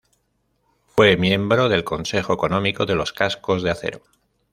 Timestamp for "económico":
2.33-2.87